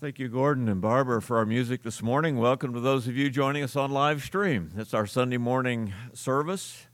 [0.00, 2.38] Thank you, Gordon and Barbara, for our music this morning.
[2.38, 4.72] Welcome to those of you joining us on live stream.
[4.78, 6.86] It's our Sunday morning service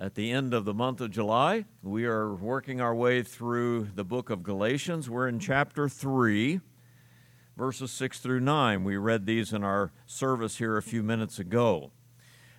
[0.00, 1.66] at the end of the month of July.
[1.80, 5.08] We are working our way through the book of Galatians.
[5.08, 6.58] We're in chapter 3,
[7.56, 8.82] verses 6 through 9.
[8.82, 11.92] We read these in our service here a few minutes ago.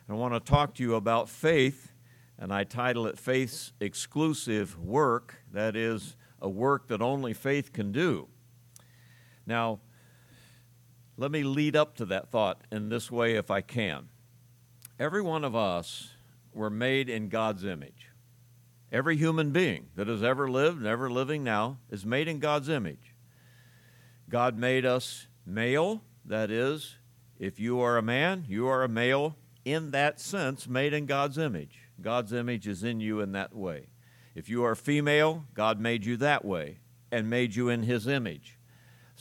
[0.08, 1.92] I want to talk to you about faith,
[2.40, 5.44] and I title it Faith's Exclusive Work.
[5.52, 8.30] That is, a work that only faith can do.
[9.52, 9.82] Now,
[11.18, 14.08] let me lead up to that thought in this way if I can.
[14.98, 16.12] Every one of us
[16.54, 18.12] were made in God's image.
[18.94, 22.70] Every human being that has ever lived and ever living now is made in God's
[22.70, 23.14] image.
[24.30, 26.96] God made us male, that is,
[27.38, 31.38] if you are a man, you are a male in that sense, made in God's
[31.38, 31.90] image.
[32.00, 33.88] God's image is in you in that way.
[34.34, 36.78] If you are female, God made you that way
[37.12, 38.58] and made you in His image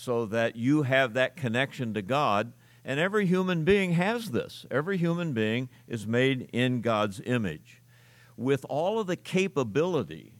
[0.01, 2.55] so that you have that connection to God.
[2.87, 4.65] And every human being has this.
[4.71, 7.83] Every human being is made in God's image
[8.35, 10.33] with all of the capability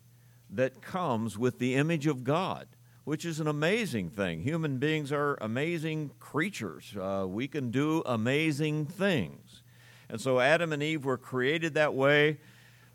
[0.49, 2.69] that comes with the image of God,
[3.05, 4.41] which is an amazing thing.
[4.41, 9.63] Human beings are amazing creatures, uh, we can do amazing things.
[10.09, 12.39] And so Adam and Eve were created that way.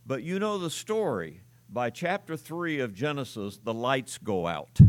[0.04, 1.42] But you know the story.
[1.70, 4.80] By chapter 3 of Genesis, the lights go out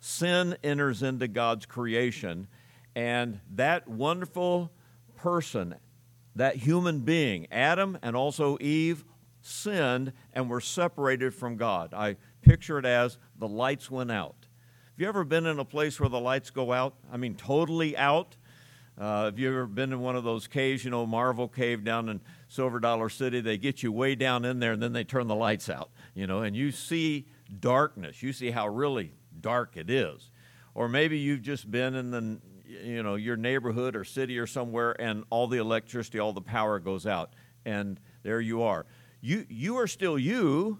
[0.00, 2.48] sin enters into God's creation,
[2.96, 4.72] and that wonderful
[5.14, 5.76] person,
[6.34, 9.04] that human being, Adam and also Eve,
[9.42, 11.94] sinned and were separated from God.
[11.94, 14.36] I picture it as the lights went out.
[14.40, 16.94] Have you ever been in a place where the lights go out?
[17.12, 18.36] I mean, totally out?
[18.98, 22.10] Uh, have you ever been in one of those caves, you know, Marvel Cave down
[22.10, 23.40] in Silver Dollar City?
[23.40, 26.26] They get you way down in there and then they turn the lights out, you
[26.26, 27.26] know, and you see
[27.60, 28.22] darkness.
[28.22, 30.30] You see how really dark it is.
[30.74, 35.00] Or maybe you've just been in the you know your neighborhood or city or somewhere
[35.00, 37.32] and all the electricity, all the power goes out
[37.64, 38.86] and there you are.
[39.20, 40.78] You you are still you.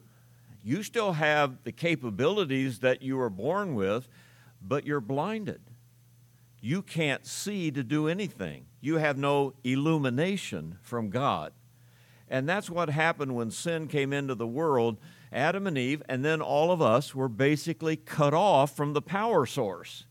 [0.63, 4.09] You still have the capabilities that you were born with,
[4.61, 5.61] but you're blinded.
[6.61, 8.67] You can't see to do anything.
[8.83, 11.53] You have no illumination from God.
[12.29, 14.99] And that's what happened when sin came into the world
[15.33, 19.47] Adam and Eve, and then all of us were basically cut off from the power
[19.47, 20.05] source.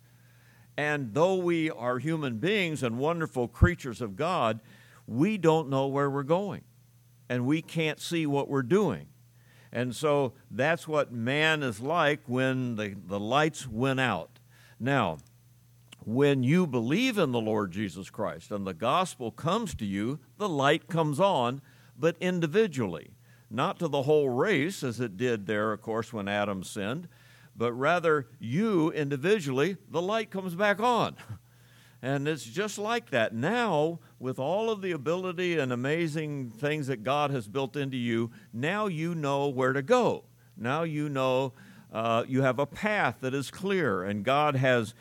[0.78, 4.62] And though we are human beings and wonderful creatures of God,
[5.06, 6.62] we don't know where we're going.
[7.28, 9.08] And we can't see what we're doing.
[9.72, 14.40] And so that's what man is like when the, the lights went out.
[14.80, 15.18] Now,
[16.06, 20.50] when you believe in the Lord Jesus Christ and the gospel comes to you, the
[20.50, 21.62] light comes on,
[21.98, 23.12] but individually
[23.50, 27.08] not to the whole race, as it did there, of course, when Adam sinned,
[27.56, 31.16] but rather you individually, the light comes back on.
[32.02, 33.34] And it's just like that.
[33.34, 38.32] Now, with all of the ability and amazing things that God has built into you,
[38.54, 40.24] now you know where to go.
[40.56, 41.54] Now you know
[41.92, 44.94] uh, you have a path that is clear, and God has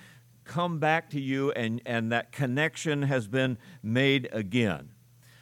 [0.43, 4.91] come back to you, and, and that connection has been made again.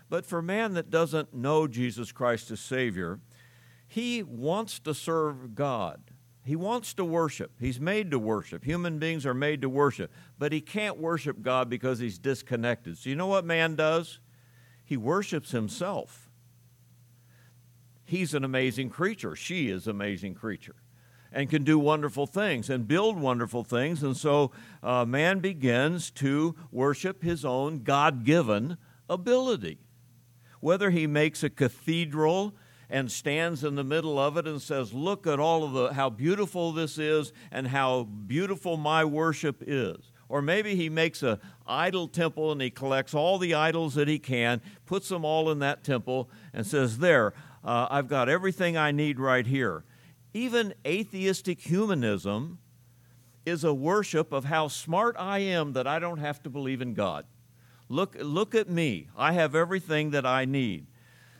[0.08, 3.20] But for man that doesn't know Jesus Christ as Savior,
[3.88, 6.00] he wants to serve God.
[6.44, 7.52] He wants to worship.
[7.58, 8.64] He's made to worship.
[8.64, 10.12] Human beings are made to worship.
[10.38, 12.98] But he can't worship God because he's disconnected.
[12.98, 14.20] So, you know what man does?
[14.84, 16.30] He worships himself.
[18.04, 19.34] He's an amazing creature.
[19.34, 20.76] She is an amazing creature
[21.32, 24.04] and can do wonderful things and build wonderful things.
[24.04, 24.52] And so,
[24.84, 28.78] uh, man begins to worship his own God given
[29.08, 29.80] ability
[30.60, 32.54] whether he makes a cathedral
[32.88, 36.10] and stands in the middle of it and says, Look at all of the how
[36.10, 40.12] beautiful this is and how beautiful my worship is.
[40.28, 44.18] Or maybe he makes a idol temple and he collects all the idols that he
[44.18, 47.32] can, puts them all in that temple, and says, There,
[47.64, 49.84] uh, I've got everything I need right here.
[50.34, 52.58] Even atheistic humanism
[53.44, 56.94] is a worship of how smart I am that I don't have to believe in
[56.94, 57.24] God.
[57.88, 59.08] Look, look at me.
[59.16, 60.86] I have everything that I need.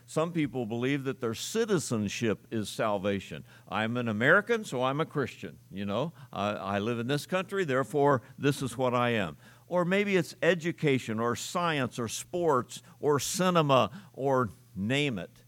[0.09, 3.45] Some people believe that their citizenship is salvation.
[3.69, 5.59] I'm an American, so I'm a Christian.
[5.73, 9.37] You know, I, I live in this country, therefore, this is what I am.
[9.67, 15.43] Or maybe it's education, or science, or sports, or cinema, or name it.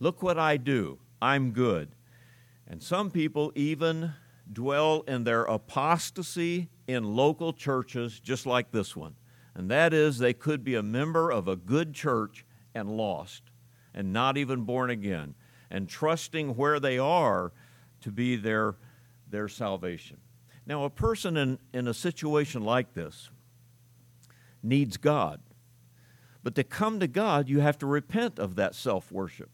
[0.00, 0.98] Look what I do.
[1.20, 1.94] I'm good.
[2.66, 4.14] And some people even
[4.50, 9.14] dwell in their apostasy in local churches, just like this one
[9.54, 13.42] and that is they could be a member of a good church and lost
[13.94, 15.34] and not even born again
[15.70, 17.52] and trusting where they are
[18.00, 18.76] to be their,
[19.30, 20.18] their salvation.
[20.66, 23.30] Now, a person in, in a situation like this
[24.62, 25.40] needs God.
[26.42, 29.50] But to come to God, you have to repent of that self worship.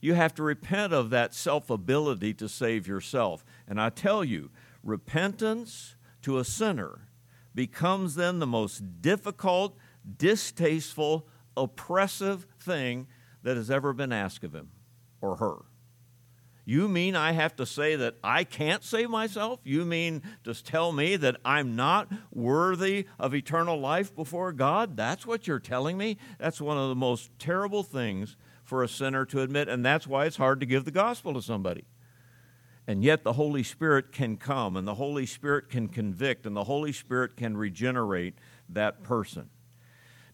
[0.00, 3.44] You have to repent of that self ability to save yourself.
[3.66, 4.50] And I tell you,
[4.82, 7.08] repentance to a sinner
[7.54, 9.76] becomes then the most difficult,
[10.16, 13.06] distasteful, oppressive thing
[13.42, 14.70] that has ever been asked of him
[15.20, 15.58] or her.
[16.66, 19.60] You mean I have to say that I can't save myself?
[19.64, 24.96] You mean just tell me that I'm not worthy of eternal life before God?
[24.96, 26.16] That's what you're telling me?
[26.38, 30.24] That's one of the most terrible things for a sinner to admit, and that's why
[30.24, 31.84] it's hard to give the gospel to somebody.
[32.86, 36.64] And yet the Holy Spirit can come, and the Holy Spirit can convict, and the
[36.64, 38.34] Holy Spirit can regenerate
[38.68, 39.48] that person.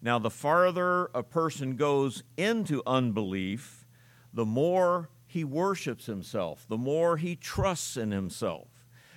[0.03, 3.87] Now, the farther a person goes into unbelief,
[4.33, 8.69] the more he worships himself, the more he trusts in himself.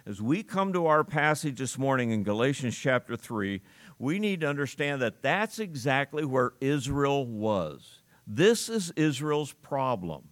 [0.06, 3.62] As we come to our passage this morning in Galatians chapter 3,
[3.98, 8.02] we need to understand that that's exactly where Israel was.
[8.28, 10.30] This is Israel's problem,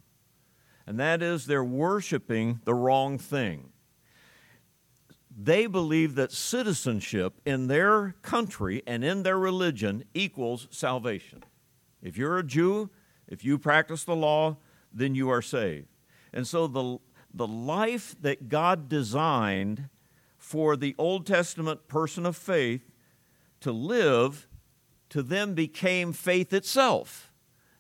[0.92, 3.70] and that is they're worshiping the wrong thing.
[5.34, 11.46] They believe that citizenship in their country and in their religion equals salvation.
[12.02, 12.90] If you're a Jew,
[13.26, 14.58] if you practice the law,
[14.92, 15.88] then you are saved.
[16.34, 16.98] And so the,
[17.34, 19.88] the life that God designed
[20.38, 22.92] for the Old Testament person of faith
[23.62, 24.46] to live
[25.08, 27.32] to them became faith itself.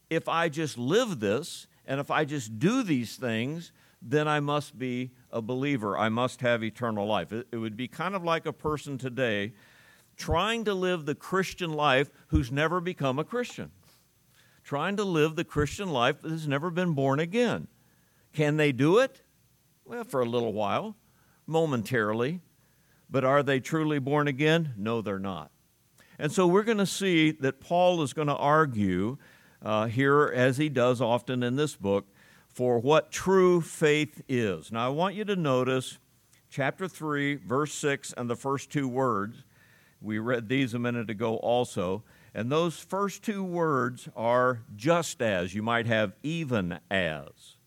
[0.10, 4.80] If I just live this and if I just do these things, then I must
[4.80, 5.98] be a believer.
[5.98, 7.34] I must have eternal life.
[7.34, 9.52] It, would be kind of like a person today
[10.16, 13.72] trying to live the Christian life who's never become a Christian
[14.64, 17.68] trying to live the Christian life that has never been born again.
[18.32, 19.22] Can they do it?
[19.84, 20.96] Well, for a little while,
[21.46, 22.40] momentarily.
[23.10, 24.76] But are they truly born again?
[24.78, 25.52] No, they're not.
[26.18, 29.18] And so we're going to see that Paul is going to argue
[29.64, 32.06] uh, here, as he does often in this book,
[32.48, 34.72] for what true faith is.
[34.72, 35.98] Now, I want you to notice
[36.50, 39.44] chapter 3, verse 6, and the first two words.
[40.02, 42.04] We read these a minute ago also.
[42.34, 45.54] And those first two words are just as.
[45.54, 47.58] You might have even as.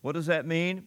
[0.00, 0.86] What does that mean?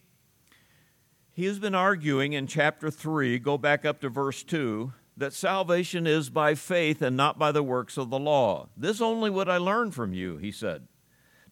[1.34, 6.06] He has been arguing in chapter 3, go back up to verse 2, that salvation
[6.06, 8.68] is by faith and not by the works of the law.
[8.76, 10.88] This only would I learn from you, he said.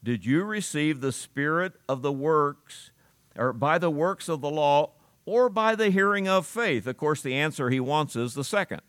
[0.02, 2.90] Did you receive the spirit of the works,
[3.36, 4.92] or by the works of the law,
[5.26, 6.86] or by the hearing of faith?
[6.86, 8.80] Of course, the answer he wants is the second.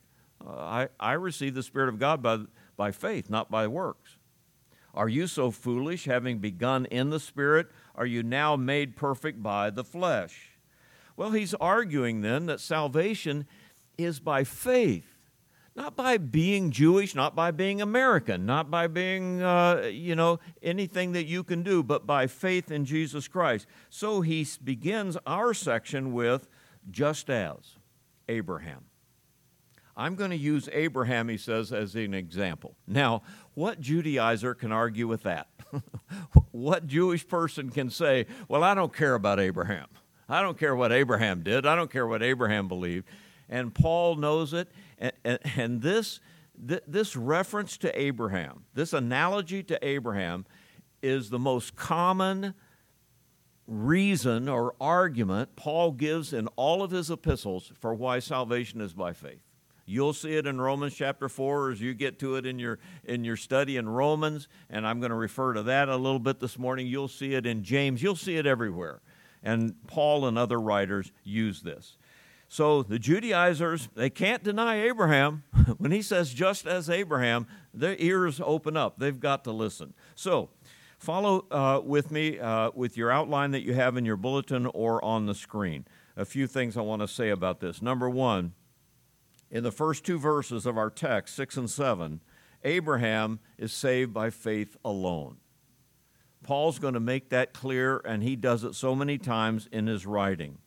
[0.46, 2.40] Uh, I, I received the Spirit of God by
[2.78, 4.18] by faith, not by works.
[4.96, 9.70] Are you so foolish, having begun in the Spirit, are you now made perfect by
[9.70, 10.58] the flesh?
[11.16, 13.46] Well, he's arguing then that salvation
[14.04, 15.18] is by faith,
[15.76, 21.14] not by being Jewish, not by being American, not by being, uh, you know, anything
[21.14, 23.68] that you can do, but by faith in Jesus Christ.
[23.90, 26.48] So he begins our section with
[26.90, 27.78] just as
[28.28, 28.86] Abraham.
[29.96, 32.76] I'm going to use Abraham, he says, as an example.
[32.88, 35.50] Now, what Judaizer can argue with that?
[36.52, 39.88] what Jewish person can say, well, I don't care about Abraham.
[40.30, 41.66] I don't care what Abraham did.
[41.66, 43.08] I don't care what Abraham believed.
[43.52, 44.72] And Paul knows it.
[44.98, 46.20] And, and, and this,
[46.68, 50.46] th- this reference to Abraham, this analogy to Abraham,
[51.04, 52.56] is the most common
[53.68, 59.14] reason or argument Paul gives in all of his epistles for why salvation is by
[59.14, 59.42] faith.
[59.86, 63.24] You'll see it in Romans chapter 4 as you get to it in your, in
[63.24, 66.58] your study in Romans, and I'm going to refer to that a little bit this
[66.58, 66.88] morning.
[66.88, 69.02] You'll see it in James, you'll see it everywhere.
[69.44, 71.98] And Paul and other writers use this.
[72.52, 75.44] So the Judaizers, they can't deny Abraham.
[75.78, 79.00] when he says just as Abraham, their ears open up.
[79.00, 79.94] They've got to listen.
[80.16, 80.50] So
[81.00, 85.02] follow uh, with me uh, with your outline that you have in your bulletin or
[85.02, 85.86] on the screen.
[86.18, 87.82] A few things I want to say about this.
[87.82, 88.52] Number one,
[89.50, 92.20] in the first two verses of our text, 6 and 7,
[92.66, 95.38] Abraham is saved by faith alone.
[96.44, 100.06] Paul's going to make that clear, and he does it so many times in his
[100.06, 100.58] writing.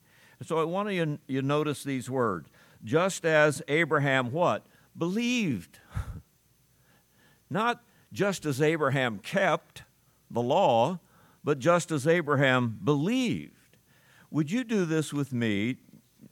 [0.47, 2.49] So I want you, you notice these words.
[2.85, 4.67] Just as Abraham what?
[4.97, 5.79] Believed.
[7.51, 7.83] Not
[8.13, 9.83] just as Abraham kept
[10.31, 11.01] the law,
[11.43, 13.53] but just as Abraham believed.
[14.31, 15.77] Would you do this with me?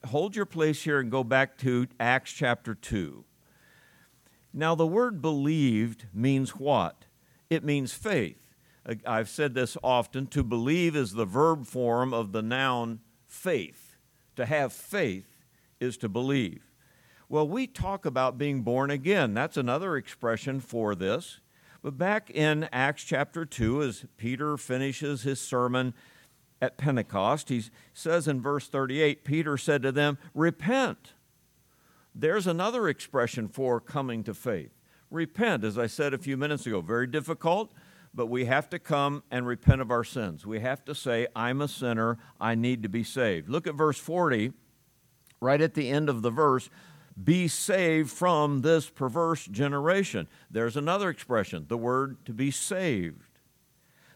[0.07, 3.25] hold your place here and go back to Acts chapter 2.
[4.53, 7.07] Now, the word believed means what?
[7.49, 8.39] It means faith.
[9.07, 10.27] I've said this often.
[10.29, 13.82] To believe is the verb form of the noun faith.
[14.37, 15.27] To have faith
[15.81, 16.63] is to believe.
[17.29, 19.35] Well, we talk about being born again.
[19.35, 21.41] That's another expression for this.
[21.83, 25.95] But back in Acts chapter 2, as Peter finishes his sermon
[26.61, 31.15] at Pentecost, he says in verse 38 Peter said to them, Repent.
[32.15, 34.71] There's another expression for coming to faith.
[35.11, 37.73] Repent, as I said a few minutes ago, very difficult,
[38.15, 40.47] but we have to come and repent of our sins.
[40.47, 43.49] We have to say, I'm a sinner, I need to be saved.
[43.49, 44.53] Look at verse 40,
[45.41, 46.69] right at the end of the verse
[47.23, 50.29] be saved from this perverse generation.
[50.51, 53.39] There's another expression, the word to be saved.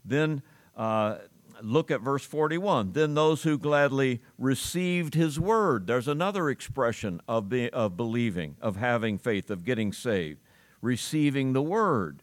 [0.05, 0.43] Then
[0.77, 1.17] uh,
[1.61, 2.93] look at verse 41.
[2.93, 5.87] Then those who gladly received his word.
[5.87, 10.41] There's another expression of, be, of believing, of having faith, of getting saved,
[10.81, 12.23] receiving the word.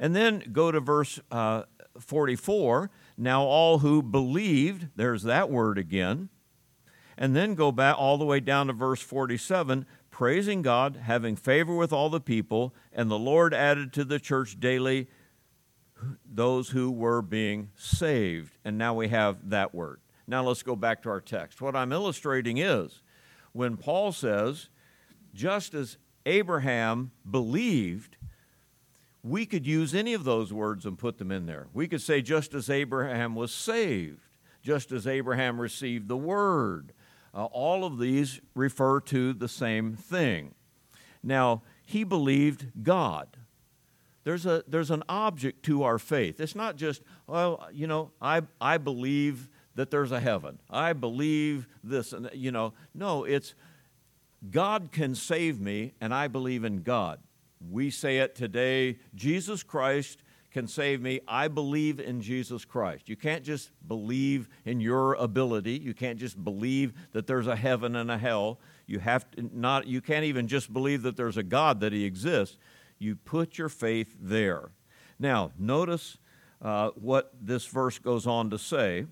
[0.00, 1.62] And then go to verse uh,
[2.00, 2.90] 44.
[3.16, 6.30] Now all who believed, there's that word again.
[7.16, 11.74] And then go back all the way down to verse 47 praising God, having favor
[11.74, 15.08] with all the people, and the Lord added to the church daily
[16.30, 18.58] those who were being saved.
[18.64, 20.00] And now we have that word.
[20.26, 21.62] Now let's go back to our text.
[21.62, 23.00] What I'm illustrating is
[23.52, 24.68] when Paul says,
[25.32, 28.16] just as Abraham believed,
[29.22, 31.66] we could use any of those words and put them in there.
[31.72, 34.20] We could say, just as Abraham was saved,
[34.62, 36.92] just as Abraham received the word,
[37.34, 40.54] uh, all of these refer to the same thing.
[41.22, 43.36] Now, he believed God.
[44.24, 46.40] There's, a, there's an object to our faith.
[46.40, 50.60] It's not just, well, you know, I, I believe that there's a heaven.
[50.68, 53.54] I believe this, and you know, no, it's
[54.50, 57.20] God can save me, and I believe in God.
[57.68, 61.20] We say it today Jesus Christ can save me.
[61.28, 63.08] I believe in Jesus Christ.
[63.08, 65.78] You can't just believe in your ability.
[65.78, 68.58] You can't just believe that there's a heaven and a hell.
[68.86, 72.04] You have to not you can't even just believe that there's a God that he
[72.04, 72.56] exists.
[72.98, 74.70] You put your faith there.
[75.18, 76.18] Now, notice
[76.60, 79.06] uh, what this verse goes on to say.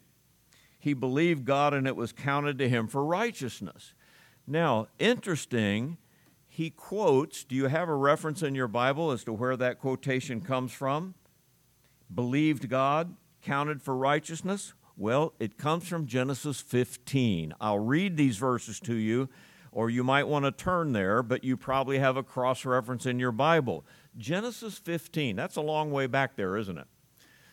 [0.79, 3.95] He believed God and it was counted to him for righteousness.
[4.47, 5.99] Now, interesting,
[6.59, 10.41] he quotes, do you have a reference in your Bible as to where that quotation
[10.41, 11.15] comes from?
[12.13, 14.75] believed God, counted for righteousness?
[14.97, 17.55] Well, it comes from Genesis 15.
[17.61, 19.29] I'll read these verses to you,
[19.71, 23.21] or you might want to turn there, but you probably have a cross reference in
[23.21, 23.87] your Bible.
[24.17, 26.89] Genesis 15, that's a long way back there, isn't it?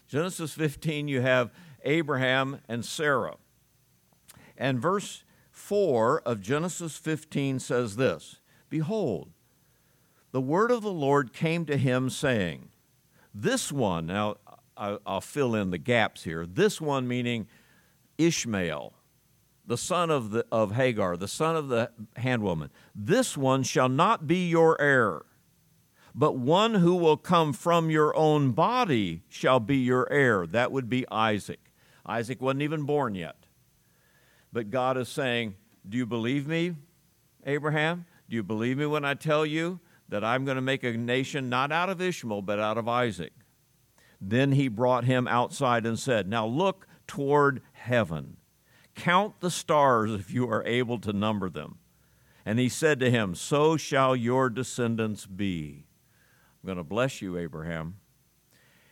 [0.08, 1.52] Genesis 15, you have
[1.84, 3.36] Abraham and Sarah.
[4.58, 8.40] And verse 4 of Genesis 15 says this
[8.76, 9.30] Behold,
[10.34, 12.68] the word of the Lord came to him, saying,
[13.34, 14.36] This one, now
[14.76, 16.46] I'll fill in the gaps here.
[16.46, 17.48] This one meaning
[18.18, 18.92] Ishmael,
[19.66, 22.70] the son of, the, of Hagar, the son of the handwoman.
[22.94, 25.22] This one shall not be your heir,
[26.14, 30.46] but one who will come from your own body shall be your heir.
[30.46, 31.72] That would be Isaac.
[32.06, 33.38] Isaac wasn't even born yet.
[34.52, 35.56] But God is saying,
[35.88, 36.76] Do you believe me,
[37.46, 38.06] Abraham?
[38.30, 39.80] Do you believe me when I tell you
[40.10, 43.34] that I'm going to make a nation not out of Ishmael, but out of Isaac?
[44.20, 48.38] Then he brought him outside and said, Now look toward heaven.
[48.96, 51.78] Count the stars if you are able to number them.
[52.46, 55.86] And he said to him, So shall your descendants be.
[56.64, 57.98] I'm going to bless you, Abraham.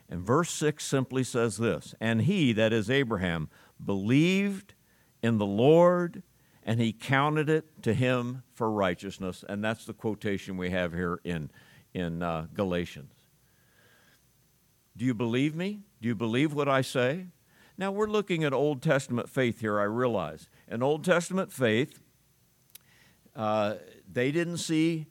[0.10, 3.50] And verse 6 simply says this And he, that is Abraham,
[3.84, 4.74] believed
[5.22, 6.22] in the Lord,
[6.65, 9.43] and he counted it to him for righteousness.
[9.48, 11.51] And that's the quotation we have here in,
[11.93, 13.12] in uh, Galatians.
[14.96, 15.82] Do you believe me?
[16.01, 17.27] Do you believe what I say?
[17.77, 20.48] Now, we're looking at Old Testament faith here, I realize.
[20.67, 22.00] In Old Testament faith,
[23.36, 23.75] uh,
[24.12, 25.08] they didn't see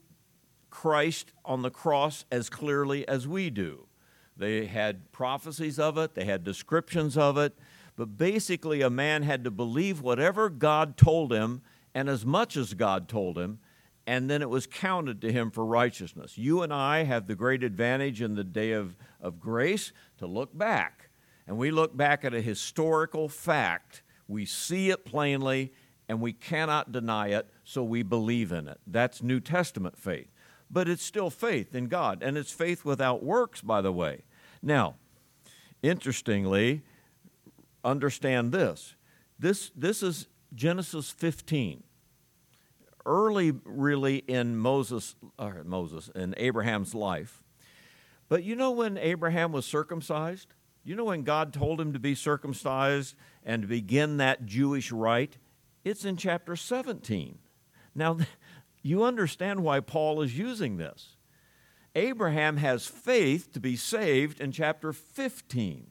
[0.71, 3.87] Christ on the cross as clearly as we do.
[4.37, 7.59] They had prophecies of it, they had descriptions of it,
[8.02, 11.62] but basically, a man had to believe whatever God told him
[11.94, 13.61] and as much as God told him,
[14.09, 16.37] and then it was counted to him for righteousness.
[16.37, 20.59] You and I have the great advantage in the day of, of grace to look
[20.59, 21.11] back.
[21.47, 24.02] And we look back at a historical fact.
[24.26, 25.73] We see it plainly,
[26.09, 28.80] and we cannot deny it, so we believe in it.
[28.85, 30.32] That's New Testament faith.
[30.68, 34.23] But it's still faith in God, and it's faith without works, by the way.
[34.61, 34.97] Now,
[35.85, 36.82] interestingly,
[37.85, 38.95] understand this.
[39.39, 41.83] This, this is Genesis 15
[43.07, 47.43] early, really, in Moses, or Moses, in Abraham's life.
[48.29, 50.55] But you know when Abraham was circumcised?
[50.85, 55.39] You know when God told him to be circumcised and to begin that Jewish rite?
[55.85, 57.39] It's in chapter 17.
[57.95, 58.19] Now,
[58.83, 61.17] you understand why Paul is using this.
[61.95, 65.89] Abraham has faith to be saved in chapter 15.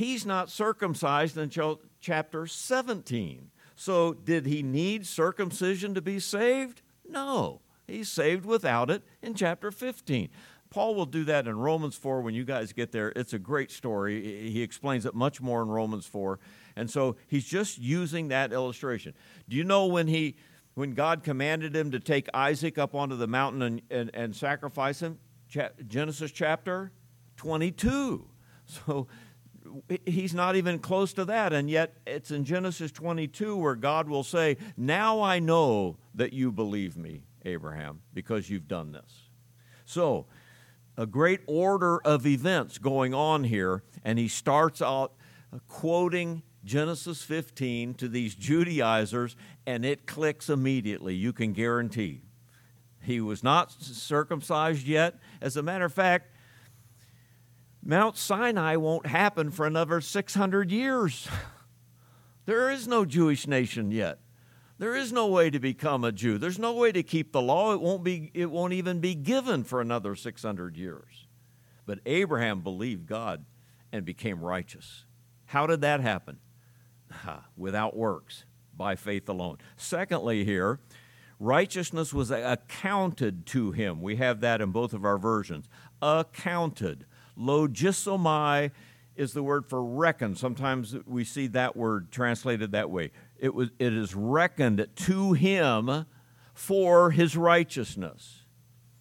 [0.00, 3.50] He's not circumcised until chapter 17.
[3.76, 6.80] So, did he need circumcision to be saved?
[7.06, 7.60] No.
[7.86, 10.30] He's saved without it in chapter 15.
[10.70, 13.12] Paul will do that in Romans 4 when you guys get there.
[13.14, 14.48] It's a great story.
[14.48, 16.38] He explains it much more in Romans 4.
[16.76, 19.12] And so he's just using that illustration.
[19.50, 20.36] Do you know when he
[20.72, 25.00] when God commanded him to take Isaac up onto the mountain and, and, and sacrifice
[25.00, 25.18] him?
[25.86, 26.90] Genesis chapter
[27.36, 28.26] 22.
[28.86, 29.08] So
[30.06, 31.52] he's not even close to that.
[31.52, 36.52] And yet it's in Genesis 22 where God will say, Now I know that you
[36.52, 39.28] believe me, Abraham, because you've done this.
[39.84, 40.26] So,
[40.96, 45.14] a great order of events going on here, and he starts out
[45.66, 49.34] quoting Genesis 15 to these Judaizers,
[49.66, 52.22] and it clicks immediately, you can guarantee.
[53.02, 55.18] He was not circumcised yet.
[55.40, 56.34] As a matter of fact,
[57.82, 61.28] Mount Sinai won't happen for another 600 years.
[62.46, 64.18] there is no Jewish nation yet.
[64.78, 66.38] There is no way to become a Jew.
[66.38, 67.74] There's no way to keep the law.
[67.74, 71.26] It won't, be, it won't even be given for another 600 years.
[71.84, 73.44] But Abraham believed God
[73.92, 75.04] and became righteous.
[75.46, 76.38] How did that happen?
[77.56, 78.44] Without works,
[78.74, 79.58] by faith alone.
[79.76, 80.80] Secondly, here,
[81.38, 84.00] righteousness was accounted to him.
[84.00, 85.68] We have that in both of our versions.
[86.00, 87.04] Accounted.
[87.40, 88.70] Logizomai
[89.16, 90.34] is the word for reckon.
[90.34, 93.10] Sometimes we see that word translated that way.
[93.38, 96.06] It, was, it is reckoned to him
[96.54, 98.42] for his righteousness.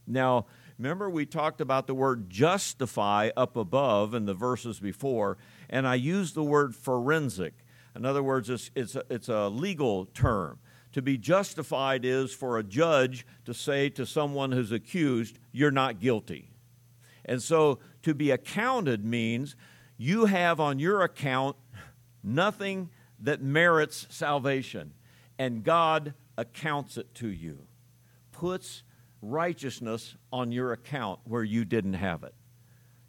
[0.07, 5.37] Now, remember we talked about the word justify up above in the verses before,
[5.69, 7.53] and I used the word forensic.
[7.95, 10.59] In other words, it's, it's, a, it's a legal term.
[10.93, 15.99] To be justified is for a judge to say to someone who's accused, You're not
[15.99, 16.49] guilty.
[17.25, 19.55] And so to be accounted means
[19.97, 21.55] you have on your account
[22.23, 24.93] nothing that merits salvation,
[25.37, 27.67] and God accounts it to you,
[28.31, 28.83] puts
[29.21, 32.33] righteousness on your account where you didn't have it.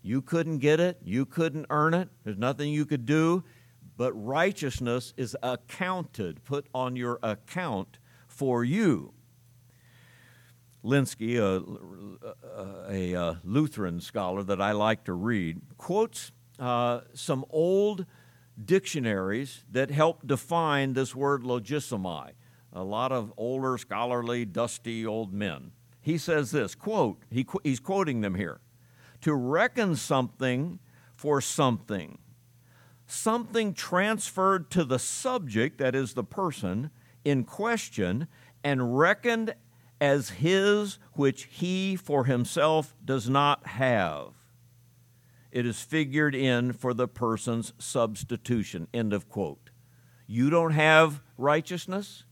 [0.02, 3.44] You couldn't get it, you couldn't earn it, there's nothing you could do,
[3.96, 9.12] but righteousness is accounted, put on your account for you.
[10.84, 11.62] Lenski, a,
[12.90, 18.06] a, a, Lutheran scholar that I like to read, quotes uh, some old
[18.62, 22.30] dictionaries that help define this word logizomai.
[22.72, 25.72] A lot of older, scholarly, dusty old men.
[26.00, 28.60] He says this quote, he, he's quoting them here
[29.20, 30.78] to reckon something
[31.14, 32.18] for something,
[33.06, 36.90] something transferred to the subject, that is the person
[37.22, 38.26] in question,
[38.64, 39.54] and reckoned
[40.00, 44.32] as his which he for himself does not have.
[45.50, 48.86] It is figured in for the person's substitution.
[48.94, 49.70] End of quote.
[50.26, 52.24] You don't have righteousness,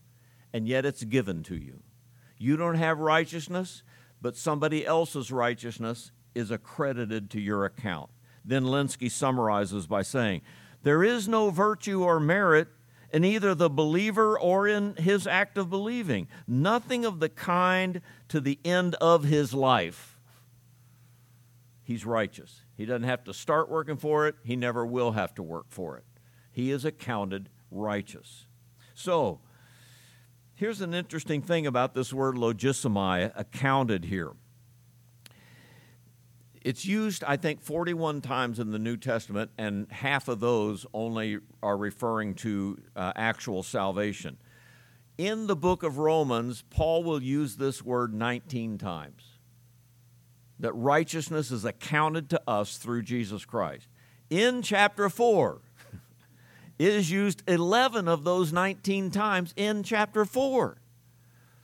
[0.53, 1.81] and yet it's given to you.
[2.37, 3.83] You don't have righteousness,
[4.21, 8.09] but somebody else's righteousness is accredited to your account.
[8.45, 10.41] Then Lenski summarizes by saying,
[10.83, 12.69] There is no virtue or merit
[13.11, 16.27] in either the believer or in his act of believing.
[16.47, 20.17] Nothing of the kind to the end of his life.
[21.83, 22.61] He's righteous.
[22.77, 25.97] He doesn't have to start working for it, he never will have to work for
[25.97, 26.05] it.
[26.51, 28.45] He is accounted righteous.
[28.93, 29.39] So,
[30.55, 34.33] here's an interesting thing about this word logizomai, accounted here.
[36.61, 41.39] It's used, I think, 41 times in the New Testament, and half of those only
[41.63, 44.37] are referring to uh, actual salvation.
[45.17, 49.23] In the book of Romans, Paul will use this word 19 times
[50.59, 53.87] that righteousness is accounted to us through Jesus Christ.
[54.29, 55.61] In chapter 4,
[56.79, 60.77] it is used 11 of those 19 times in chapter 4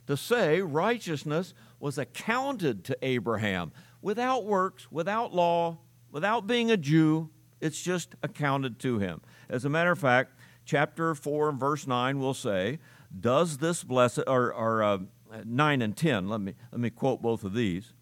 [0.06, 3.72] to say righteousness was accounted to Abraham
[4.06, 5.76] without works, without law,
[6.12, 7.28] without being a Jew.
[7.60, 9.20] It's just accounted to him.
[9.48, 12.78] As a matter of fact, chapter 4 and verse 9 will say,
[13.18, 14.98] Does this blessed, or, or uh,
[15.44, 17.94] 9 and 10, let me, let me quote both of these.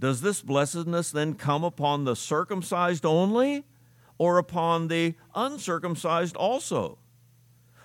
[0.00, 3.64] Does this blessedness then come upon the circumcised only,
[4.18, 6.98] or upon the uncircumcised also?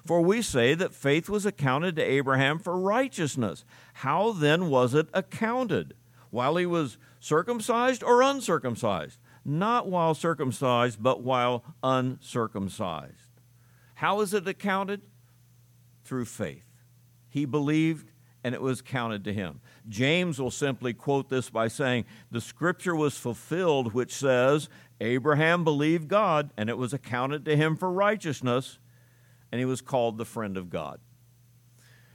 [0.03, 3.65] For we say that faith was accounted to Abraham for righteousness.
[3.93, 5.93] How then was it accounted?
[6.31, 9.19] While he was circumcised or uncircumcised?
[9.43, 13.41] Not while circumcised, but while uncircumcised.
[13.95, 15.01] How is it accounted?
[16.03, 16.65] Through faith.
[17.27, 18.11] He believed
[18.43, 19.59] and it was counted to him.
[19.89, 24.69] James will simply quote this by saying, The scripture was fulfilled, which says,
[25.01, 28.77] Abraham believed God, and it was accounted to him for righteousness,
[29.51, 30.99] and he was called the friend of God.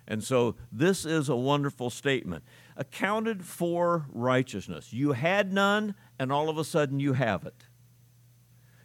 [0.07, 2.45] And so this is a wonderful statement.
[2.81, 4.91] Accounted for righteousness.
[4.91, 7.67] You had none, and all of a sudden you have it.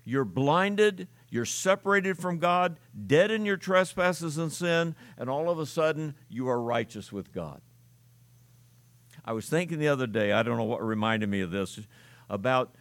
[0.03, 2.77] You're blinded, you're separated from God,
[3.07, 7.31] dead in your trespasses and sin, and all of a sudden you are righteous with
[7.31, 7.61] God.
[9.23, 11.79] I was thinking the other day, I don't know what reminded me of this,
[12.29, 12.75] about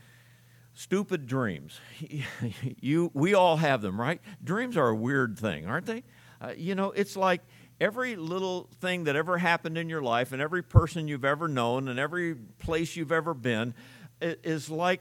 [0.74, 1.80] stupid dreams.
[2.80, 4.20] you, we all have them, right?
[4.42, 6.02] Dreams are a weird thing, aren't they?
[6.40, 7.40] Uh, you know, it's like
[7.80, 11.88] every little thing that ever happened in your life, and every person you've ever known,
[11.88, 13.74] and every place you've ever been,
[14.20, 15.00] is like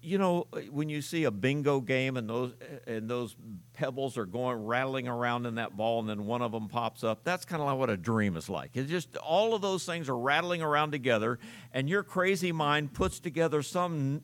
[0.00, 2.52] you know when you see a bingo game and those
[2.86, 3.36] and those
[3.74, 7.22] pebbles are going rattling around in that ball and then one of them pops up
[7.24, 8.70] that's kind of like what a dream is like.
[8.74, 11.38] It's just all of those things are rattling around together
[11.72, 14.22] and your crazy mind puts together some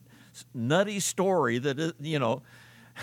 [0.53, 2.41] nutty story that you know.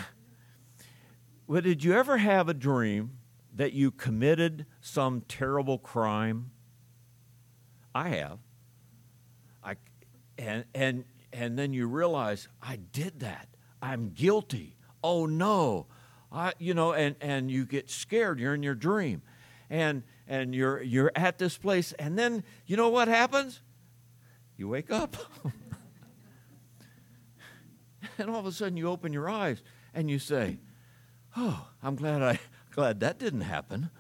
[1.50, 3.17] But did you ever have a dream
[3.58, 6.50] that you committed some terrible crime
[7.94, 8.38] i have
[9.62, 9.76] i
[10.38, 13.48] and and and then you realize I did that.
[13.82, 14.76] I'm guilty.
[15.02, 15.86] Oh no.
[16.32, 18.38] I you know and and you get scared.
[18.40, 19.22] You're in your dream.
[19.70, 23.60] And and you're you're at this place and then you know what happens?
[24.56, 25.16] You wake up.
[28.18, 29.62] and all of a sudden you open your eyes
[29.94, 30.58] and you say,
[31.36, 32.40] "Oh, I'm glad I
[32.78, 33.90] glad that didn't happen."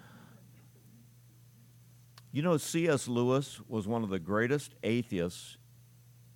[2.30, 3.08] You know, C.S.
[3.08, 5.56] Lewis was one of the greatest atheists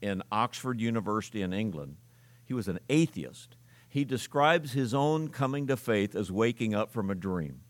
[0.01, 1.99] in Oxford University in England.
[2.45, 3.57] He was an atheist.
[3.89, 7.61] He describes his own coming to faith as waking up from a dream.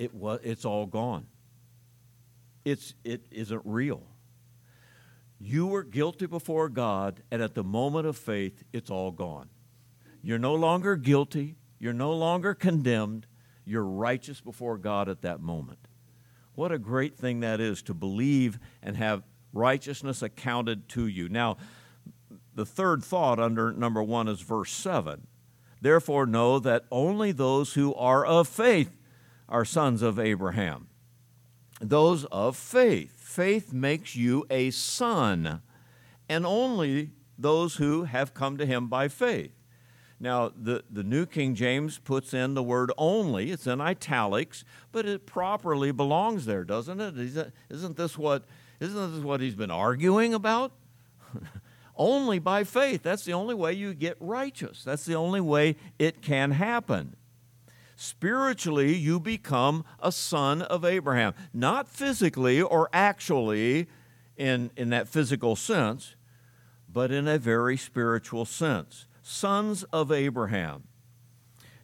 [0.00, 1.26] It was, it's all gone.
[2.64, 4.02] It's, it isn't real.
[5.38, 9.50] You were guilty before God, and at the moment of faith, it's all gone.
[10.22, 11.54] You're no longer guilty.
[11.86, 13.28] You're no longer condemned.
[13.64, 15.78] You're righteous before God at that moment.
[16.56, 19.22] What a great thing that is to believe and have
[19.52, 21.28] righteousness accounted to you.
[21.28, 21.58] Now,
[22.56, 25.28] the third thought under number one is verse 7.
[25.80, 28.90] Therefore, know that only those who are of faith
[29.48, 30.88] are sons of Abraham.
[31.80, 33.12] Those of faith.
[33.16, 35.62] Faith makes you a son,
[36.28, 39.55] and only those who have come to him by faith.
[40.18, 43.50] Now, the, the New King James puts in the word only.
[43.50, 47.52] It's in italics, but it properly belongs there, doesn't it?
[47.68, 48.44] Isn't this what
[48.80, 50.72] isn't this what he's been arguing about?
[51.96, 53.02] only by faith.
[53.02, 54.84] That's the only way you get righteous.
[54.84, 57.16] That's the only way it can happen.
[57.96, 61.32] Spiritually, you become a son of Abraham.
[61.54, 63.86] Not physically or actually
[64.36, 66.14] in, in that physical sense,
[66.92, 69.06] but in a very spiritual sense.
[69.28, 70.84] Sons of Abraham.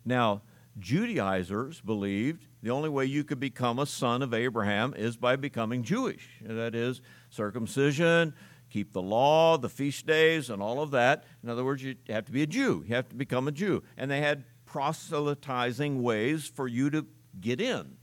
[0.04, 0.42] Now,
[0.78, 5.82] Judaizers believed the only way you could become a son of Abraham is by becoming
[5.82, 6.28] Jewish.
[6.40, 7.00] That is,
[7.30, 8.32] circumcision,
[8.70, 11.24] keep the law, the feast days, and all of that.
[11.42, 12.84] In other words, you have to be a Jew.
[12.86, 13.82] You have to become a Jew.
[13.96, 17.06] And they had proselytizing ways for you to
[17.40, 17.96] get in,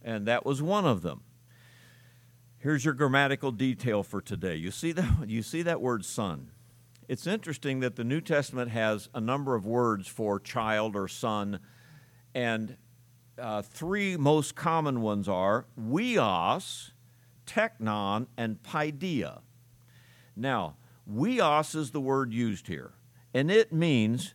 [0.00, 1.24] and that was one of them.
[2.56, 4.56] Here's your grammatical detail for today.
[4.56, 6.52] You see that, you see that word son.
[7.08, 11.58] It's interesting that the New Testament has a number of words for child or son,
[12.34, 12.76] and
[13.38, 16.90] uh, three most common ones are huios,
[17.46, 19.40] teknon, and paideia.
[20.36, 20.76] Now,
[21.10, 22.92] huios is the word used here,
[23.32, 24.34] and it means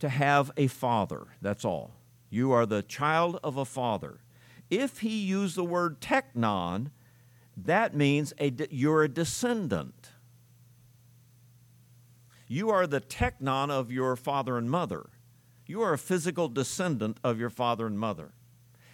[0.00, 1.28] to have a father.
[1.40, 1.94] That's all.
[2.28, 4.20] You are the child of a father.
[4.68, 6.90] If he used the word teknon,
[7.56, 10.10] that means a you're a descendant.
[12.46, 15.10] You are the teknon of your father and mother.
[15.66, 18.32] You are a physical descendant of your father and mother.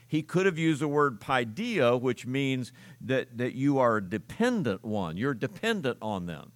[0.07, 4.85] He could have used the word paideia, which means that, that you are a dependent
[4.85, 5.17] one.
[5.17, 6.53] You're dependent on them.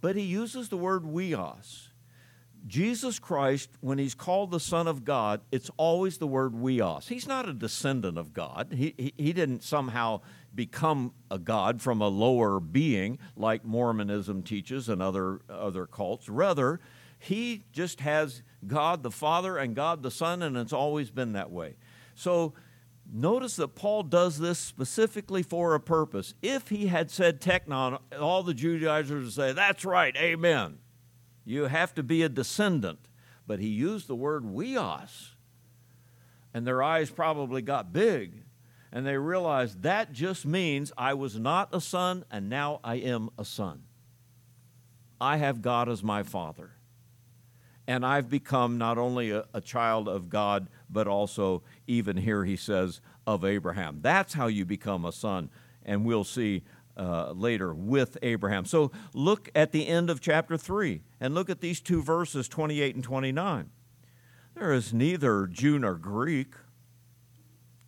[0.00, 1.88] But he uses the word huios.
[2.66, 7.08] Jesus Christ, when he's called the Son of God, it's always the word huios.
[7.08, 8.72] He's not a descendant of God.
[8.72, 10.20] He, he, he, didn't somehow
[10.54, 16.28] become a God from a lower being like Mormonism teaches and other, other cults.
[16.28, 16.80] Rather,
[17.18, 21.50] he just has God the Father and God the Son, and it's always been that
[21.50, 21.76] way.
[22.14, 22.54] So
[23.12, 26.34] notice that Paul does this specifically for a purpose.
[26.42, 30.78] If he had said teknon, all the Judaizers would say, That's right, amen.
[31.44, 33.08] You have to be a descendant.
[33.46, 35.30] But he used the word huios,
[36.54, 38.44] and their eyes probably got big.
[38.92, 43.30] And they realized that just means I was not a son and now I am
[43.38, 43.82] a son.
[45.20, 46.72] I have God as my father.
[47.86, 52.56] And I've become not only a, a, child of God, but also, even here he
[52.56, 53.98] says, of Abraham.
[54.00, 55.50] That's how you become a son.
[55.84, 56.62] And we'll see
[56.96, 58.64] uh, later with Abraham.
[58.64, 62.94] So look at the end of chapter 3 and look at these two verses 28
[62.94, 63.70] and 29.
[64.54, 66.54] There is neither Jew nor Greek.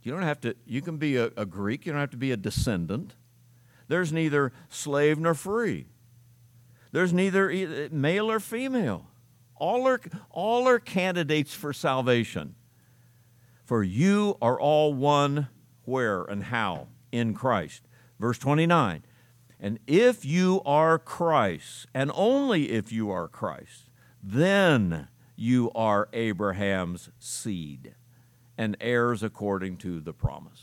[0.02, 2.32] You don't have to, you can be a, a Greek, you don't have to be
[2.32, 3.14] a descendant.
[3.88, 5.86] There's neither slave nor free.
[6.90, 9.06] There's neither male or female.
[9.56, 12.54] All are, all are candidates for salvation.
[13.64, 15.48] For you are all one
[15.84, 16.88] where and how?
[17.12, 17.82] In Christ.
[18.18, 19.04] Verse 29
[19.60, 23.88] And if you are Christ, and only if you are Christ,
[24.22, 27.94] then you are Abraham's seed
[28.58, 30.62] and heirs according to the promise.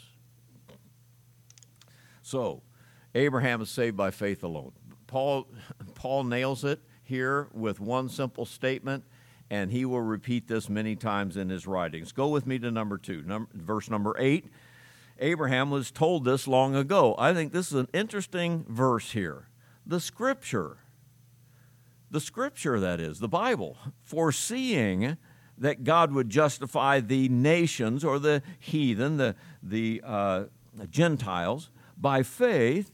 [2.22, 2.62] So,
[3.16, 4.74] Abraham is saved by faith alone.
[5.08, 5.48] Paul,
[5.96, 9.04] Paul nails it here with one simple statement,
[9.50, 12.12] and he will repeat this many times in his writings.
[12.12, 14.46] Go with me to number two, number, verse number eight.
[15.18, 17.16] Abraham was told this long ago.
[17.18, 19.48] I think this is an interesting verse here.
[19.86, 20.78] The scripture,
[22.12, 25.18] the scripture that is, the Bible, foreseeing
[25.60, 30.46] that God would justify the nations or the heathen, the, the uh,
[30.90, 32.92] Gentiles, by faith,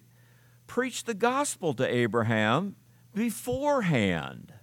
[0.67, 2.75] preached the gospel to Abraham
[3.13, 4.53] beforehand,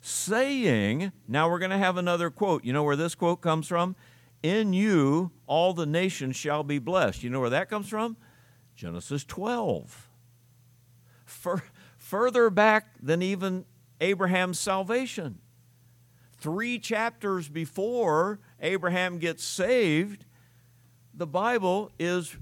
[0.00, 2.64] saying, now we're going to have another quote.
[2.64, 3.96] You know where this quote comes from?
[4.42, 7.22] In you all the nations shall be blessed.
[7.22, 8.16] You know where that comes from?
[8.76, 10.08] Genesis 12.
[11.24, 11.62] For,
[11.98, 13.64] further back than even
[14.00, 15.38] Abraham's salvation.
[16.40, 20.24] Three chapters before Abraham gets saved,
[21.12, 22.36] the Bible is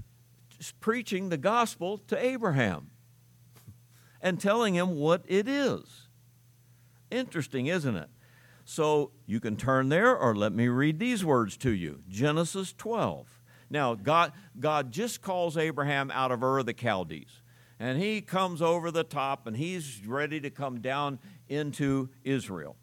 [0.79, 2.91] preaching the gospel to Abraham
[4.21, 6.07] and telling him what it is.
[7.11, 8.09] Interesting, isn't it?
[8.65, 13.27] So you can turn there or let me read these words to you Genesis 12.
[13.69, 17.41] Now, God, God just calls Abraham out of Ur of the Chaldees,
[17.79, 22.77] and he comes over the top and he's ready to come down into Israel.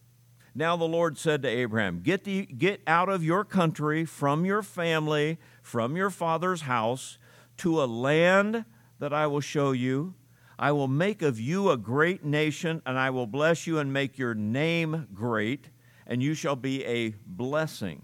[0.57, 4.63] Now the Lord said to Abraham, Get, the, get out of your country, from your
[4.63, 7.19] family, from your father's house,
[7.59, 8.65] to a land
[8.99, 10.15] that I will show you.
[10.59, 14.17] I will make of you a great nation, and I will bless you and make
[14.17, 15.69] your name great
[16.07, 18.03] and you shall be a blessing.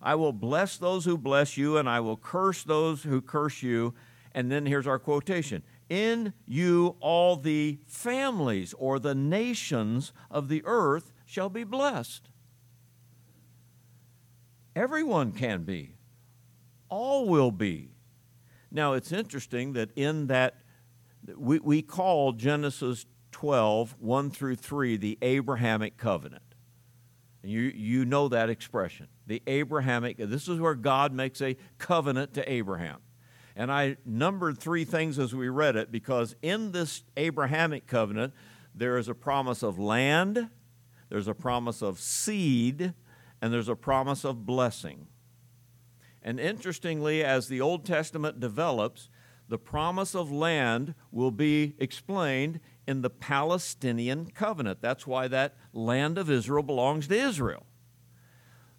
[0.00, 3.94] I will bless those who bless you, and I will curse those who curse you.
[4.32, 10.62] And then here's our quotation In you all the families or the nations of the
[10.64, 12.28] earth shall be blessed.
[14.76, 15.94] Everyone can be,
[16.88, 17.90] all will be.
[18.70, 20.56] Now, it's interesting that in that,
[21.36, 26.42] we, we call Genesis 12, 1 through 3, the Abrahamic covenant.
[27.44, 29.08] You, you know that expression.
[29.26, 32.98] The Abrahamic, this is where God makes a covenant to Abraham.
[33.56, 38.34] And I numbered three things as we read it because in this Abrahamic covenant,
[38.74, 40.50] there is a promise of land,
[41.14, 42.92] there's a promise of seed,
[43.40, 45.06] and there's a promise of blessing.
[46.24, 49.10] And interestingly, as the Old Testament develops,
[49.48, 54.80] the promise of land will be explained in the Palestinian covenant.
[54.80, 57.64] That's why that land of Israel belongs to Israel.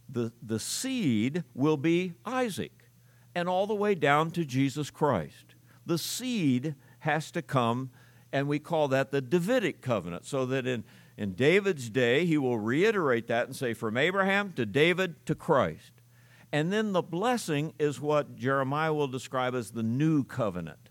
[0.10, 2.90] The, the seed will be Isaac,
[3.34, 5.56] and all the way down to Jesus Christ.
[5.86, 7.92] The seed has to come,
[8.34, 10.84] and we call that the Davidic covenant, so that in,
[11.18, 15.92] in David's day, he will reiterate that and say, from Abraham to David to Christ.
[16.52, 20.90] And then the blessing is what Jeremiah will describe as the new covenant.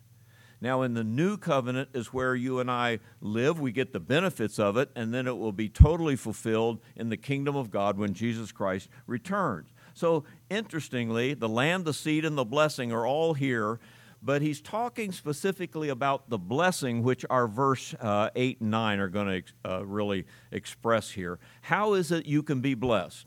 [0.60, 3.60] Now, in the new covenant is where you and I live.
[3.60, 7.18] We get the benefits of it, and then it will be totally fulfilled in the
[7.18, 9.74] kingdom of God when Jesus Christ returns.
[9.92, 13.78] So, interestingly, the land, the seed, and the blessing are all here,
[14.24, 19.08] but he's talking specifically about the blessing, which our verse uh, 8 and 9 are
[19.08, 21.38] going to uh, really express here.
[21.60, 23.26] How is it you can be blessed?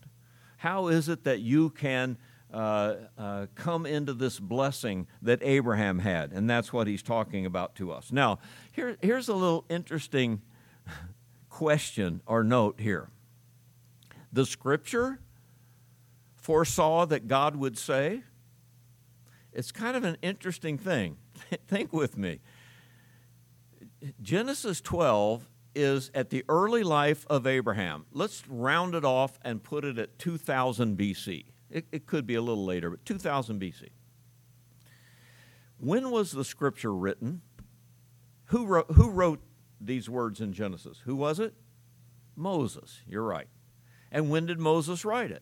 [0.57, 2.17] How is it that you can
[2.51, 6.31] uh, uh, come into this blessing that Abraham had.
[6.31, 8.09] And that's what he's talking about to us.
[8.09, 8.39] Now,
[8.71, 10.41] here, here's a little interesting
[11.49, 13.09] question or note here.
[14.31, 15.19] The scripture
[16.37, 18.23] foresaw that God would say,
[19.57, 21.17] it's kind of an interesting thing.
[21.67, 22.39] Think with me.
[24.21, 28.05] Genesis 12 is at the early life of Abraham.
[28.11, 31.45] Let's round it off and put it at 2000 BC.
[31.71, 33.89] It, it could be a little later, but 2000 BC.
[35.79, 37.41] when was the scripture written?
[38.45, 39.41] Who wrote, who wrote
[39.81, 41.01] these words in Genesis?
[41.05, 41.55] Who was it?
[42.35, 43.01] Moses.
[43.07, 43.47] You're right.
[44.11, 45.41] And when did Moses write it?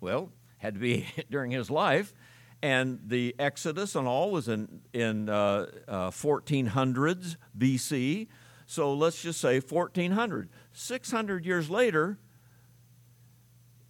[0.00, 2.14] Well, had to be during his life.
[2.62, 8.28] And the Exodus and all was in, in uh, uh, 1400s BC.
[8.66, 10.48] So let's just say 1400.
[10.72, 12.18] 600 years later,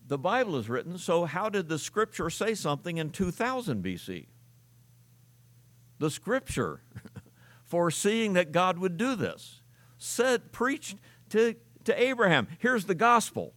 [0.07, 0.99] the Bible is written.
[0.99, 4.27] So, how did the scripture say something in 2000 BC?
[5.99, 6.83] The scripture,
[7.65, 9.63] foreseeing that God would do this,
[9.99, 10.97] said, preached
[11.31, 13.55] to, to Abraham, here's the gospel.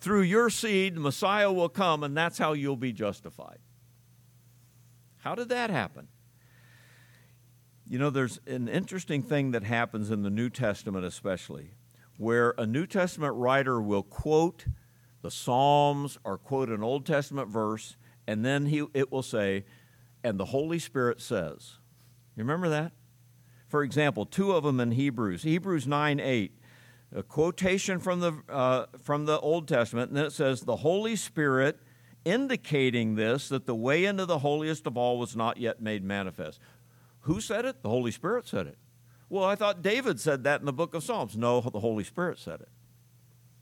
[0.00, 3.58] Through your seed, the Messiah will come, and that's how you'll be justified.
[5.18, 6.08] How did that happen?
[7.86, 11.70] You know, there's an interesting thing that happens in the New Testament, especially,
[12.18, 14.66] where a New Testament writer will quote
[15.22, 19.64] the Psalms or quote an Old Testament verse, and then he, it will say,
[20.22, 21.78] and the Holy Spirit says.
[22.36, 22.92] You remember that?
[23.68, 25.42] For example, two of them in Hebrews.
[25.42, 26.52] Hebrews 9 8,
[27.14, 31.16] a quotation from the, uh, from the Old Testament, and then it says, The Holy
[31.16, 31.80] Spirit
[32.30, 36.60] indicating this, that the way into the holiest of all was not yet made manifest.
[37.22, 37.82] Who said it?
[37.82, 38.78] The Holy Spirit said it.
[39.28, 41.36] Well, I thought David said that in the book of Psalms.
[41.36, 42.68] No, the Holy Spirit said it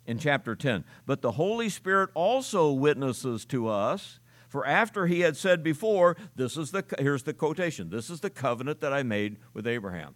[0.07, 0.85] in chapter 10.
[1.05, 4.21] But the Holy Spirit also witnesses to us.
[4.49, 7.91] For after he had said before, this is the here's the quotation.
[7.91, 10.15] This is the covenant that I made with Abraham.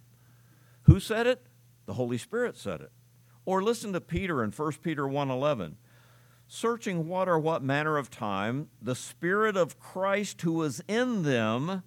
[0.83, 1.45] Who said it?
[1.85, 2.91] The Holy Spirit said it.
[3.45, 5.75] Or listen to Peter in 1 Peter 1:11.
[6.53, 11.81] Searching what or what manner of time the spirit of Christ who was in them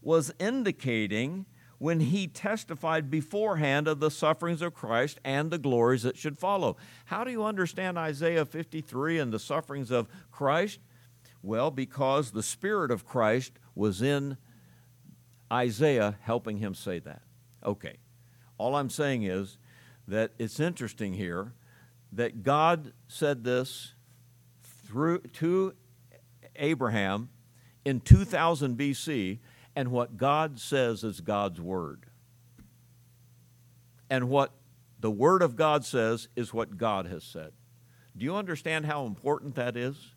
[0.00, 1.44] was indicating
[1.76, 6.78] when he testified beforehand of the sufferings of Christ and the glories that should follow.
[7.04, 10.80] How do you understand Isaiah 53 and the sufferings of Christ?
[11.42, 14.38] Well, because the Spirit of Christ was in
[15.52, 17.20] Isaiah helping him say that.
[17.62, 17.98] Okay.
[18.56, 19.58] All I'm saying is
[20.08, 21.52] that it's interesting here
[22.12, 23.92] that God said this
[24.86, 25.74] through to
[26.56, 27.28] Abraham
[27.84, 29.38] in 2000 BC
[29.74, 32.06] and what God says is God's Word.
[34.08, 34.52] And what
[34.98, 37.52] the Word of God says is what God has said.
[38.16, 40.14] Do you understand how important that is?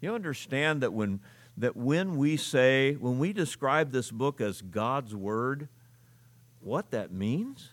[0.00, 1.20] You understand that when,
[1.56, 5.68] that when we say, when we describe this book as God's Word,
[6.60, 7.70] what that means?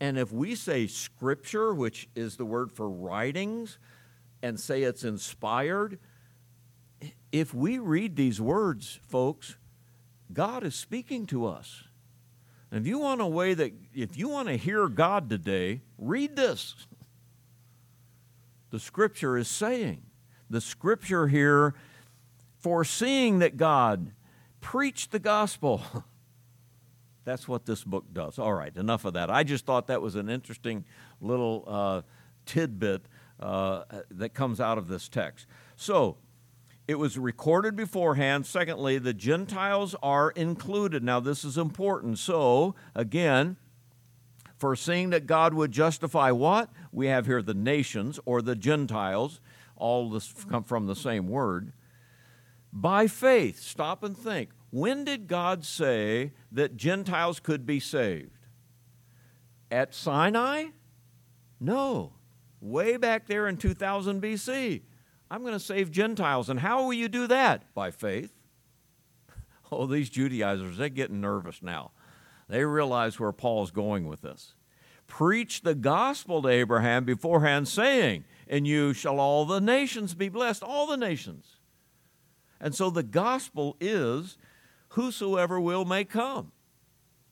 [0.00, 3.78] And if we say Scripture, which is the word for writings,
[4.44, 5.98] and say it's inspired,
[7.32, 9.56] if we read these words, folks,
[10.34, 11.84] God is speaking to us.
[12.70, 16.36] And if you want a way that, if you want to hear God today, read
[16.36, 16.74] this.
[18.68, 20.02] The scripture is saying.
[20.50, 21.74] The scripture here,
[22.60, 24.12] foreseeing that God
[24.60, 25.80] preached the gospel.
[27.24, 28.38] That's what this book does.
[28.38, 29.30] All right, enough of that.
[29.30, 30.84] I just thought that was an interesting
[31.22, 32.02] little uh,
[32.44, 33.06] tidbit
[33.44, 35.46] uh, that comes out of this text.
[35.76, 36.16] So,
[36.86, 38.46] it was recorded beforehand.
[38.46, 41.02] Secondly, the Gentiles are included.
[41.02, 42.18] Now, this is important.
[42.18, 43.56] So, again,
[44.56, 46.70] foreseeing that God would justify what?
[46.92, 49.40] We have here the nations or the Gentiles.
[49.76, 51.72] All this come from the same word.
[52.72, 54.50] By faith, stop and think.
[54.70, 58.46] When did God say that Gentiles could be saved?
[59.70, 60.66] At Sinai?
[61.60, 62.14] No.
[62.64, 64.80] Way back there in 2000 BC.
[65.30, 66.48] I'm going to save Gentiles.
[66.48, 67.74] And how will you do that?
[67.74, 68.32] By faith.
[69.72, 71.90] Oh, these Judaizers, they're getting nervous now.
[72.48, 74.54] They realize where Paul's going with this.
[75.08, 80.62] Preach the gospel to Abraham beforehand, saying, In you shall all the nations be blessed,
[80.62, 81.56] all the nations.
[82.60, 84.36] And so the gospel is
[84.90, 86.52] whosoever will may come.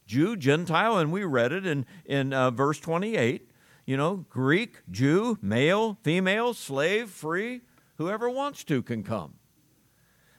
[0.06, 3.51] Jew, Gentile, and we read it in, in uh, verse 28.
[3.84, 7.62] You know, Greek, Jew, male, female, slave, free,
[8.02, 9.34] Whoever wants to can come.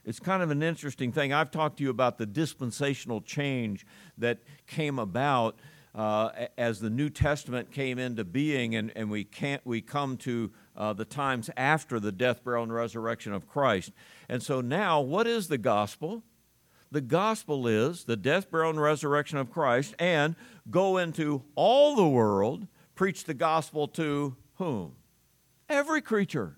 [0.04, 1.32] It's kind of an interesting thing.
[1.32, 3.86] I've talked to you about the dispensational change
[4.18, 5.58] that came about
[5.96, 10.52] uh, as the New Testament came into being, and, and we, can't, we come to
[10.76, 13.94] uh, the times after the death, burial, and resurrection of Christ.
[14.28, 16.24] And so now, what is the gospel?
[16.92, 20.36] The gospel is the death, burial, and resurrection of Christ, and
[20.70, 24.96] go into all the world, preach the gospel to whom?
[25.70, 26.58] Every creature.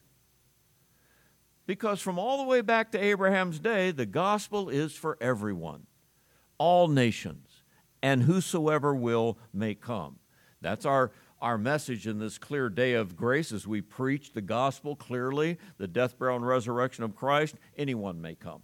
[1.65, 5.87] Because from all the way back to Abraham's day, the gospel is for everyone,
[6.57, 7.63] all nations,
[8.03, 10.19] and whosoever will may come.
[10.61, 11.11] That's our,
[11.41, 15.87] our message in this clear day of grace as we preach the gospel clearly, the
[15.87, 17.55] death, burial, and resurrection of Christ.
[17.77, 18.61] Anyone may come.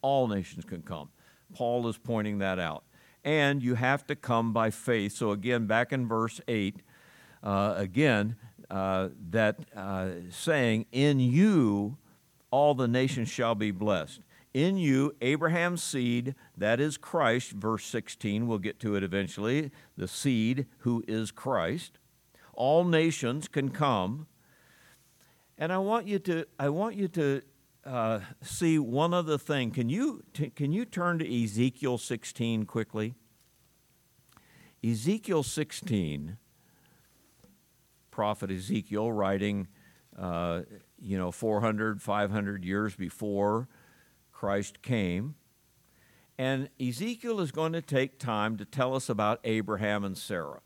[0.00, 1.08] All nations can come.
[1.54, 2.84] Paul is pointing that out.
[3.24, 5.12] And you have to come by faith.
[5.12, 6.82] So, again, back in verse 8,
[7.44, 8.36] uh, again,
[8.70, 11.98] uh, that uh, saying, In you
[12.50, 14.20] all the nations shall be blessed.
[14.54, 20.06] In you, Abraham's seed, that is Christ, verse 16, we'll get to it eventually, the
[20.06, 21.98] seed who is Christ.
[22.52, 24.28] All nations can come.
[25.58, 27.42] And I want you to, I want you to
[27.84, 29.72] uh, see one other thing.
[29.72, 33.16] Can you, t- can you turn to Ezekiel 16 quickly?
[34.84, 36.38] Ezekiel 16,
[38.14, 39.66] prophet Ezekiel writing,
[40.16, 40.60] uh,
[41.00, 43.68] you know, 400, 500 years before
[44.30, 45.34] Christ came.
[46.38, 50.60] And Ezekiel is going to take time to tell us about Abraham and Sarah.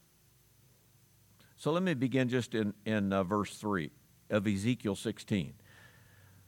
[1.56, 3.92] So let me begin just in, in uh, verse 3
[4.28, 5.54] of Ezekiel 16.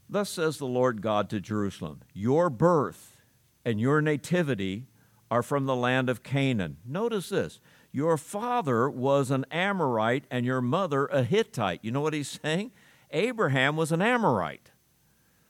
[0.06, 3.16] Thus says the Lord God to Jerusalem Your birth
[3.64, 4.88] and your nativity
[5.30, 6.76] are from the land of Canaan.
[6.84, 7.58] Notice this
[7.92, 11.80] your father was an Amorite and your mother a Hittite.
[11.82, 12.72] You know what he's saying?
[13.10, 14.70] Abraham was an Amorite,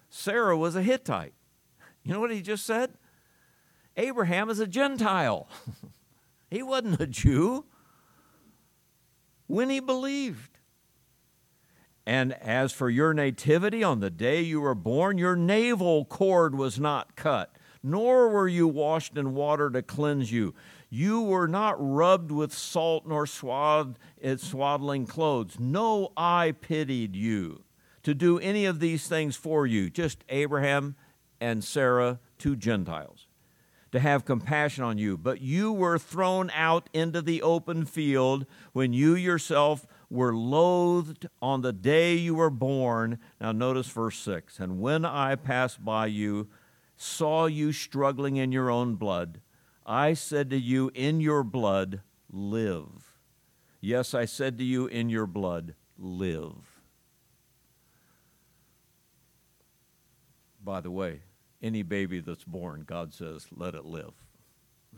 [0.09, 1.35] Sarah was a Hittite.
[2.03, 2.95] You know what he just said?
[3.97, 5.49] Abraham is a Gentile.
[6.51, 7.67] he wasn't a Jew
[9.47, 10.59] when he believed.
[12.07, 16.81] And as for your nativity, on the day you were born, your navel cord was
[16.81, 20.55] not cut, nor were you washed in water to cleanse you.
[20.91, 25.59] You were not rubbed with salt nor swathed in swaddling clothes.
[25.61, 27.63] No eye pitied you
[28.03, 30.97] to do any of these things for you, just Abraham
[31.41, 33.29] and Sarah, two Gentiles,
[33.93, 35.17] to have compassion on you.
[35.17, 41.63] But you were thrown out into the open field when you yourself were loathed on
[41.63, 43.19] the day you were born.
[43.41, 46.49] Now, notice verse 6 And when I passed by you,
[46.97, 49.41] saw you struggling in your own blood,
[49.91, 53.19] I said to you, In your blood, live.
[53.81, 56.81] Yes, I said to you, In your blood, live.
[60.63, 61.23] By the way,
[61.61, 64.13] any baby that's born, God says, let it live.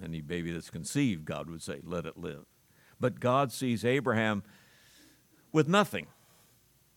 [0.05, 2.45] Any baby that's conceived, God would say, let it live.
[3.01, 4.43] But God sees Abraham
[5.53, 6.07] with nothing.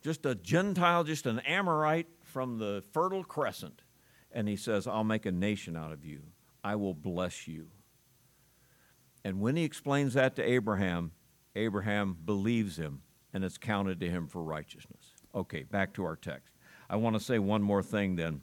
[0.01, 3.83] Just a Gentile, just an Amorite from the Fertile Crescent.
[4.33, 6.23] And he says, I'll make a nation out of you.
[6.61, 7.67] I will bless you.
[9.25, 11.11] And when he explains that to Abraham,
[11.55, 13.01] Abraham believes him
[13.33, 15.13] and it's counted to him for righteousness.
[15.33, 16.53] Okay, back to our text.
[16.87, 18.41] I want to say one more thing then.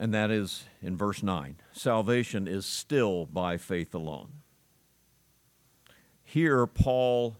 [0.00, 4.32] And that is in verse 9 salvation is still by faith alone.
[6.22, 7.36] Here, Paul